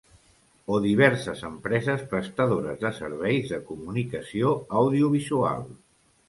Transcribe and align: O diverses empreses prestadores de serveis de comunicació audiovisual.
O 0.73 0.75
diverses 0.87 1.39
empreses 1.51 2.01
prestadores 2.13 2.77
de 2.85 2.91
serveis 3.01 3.45
de 3.53 3.59
comunicació 3.69 4.55
audiovisual. 4.83 5.63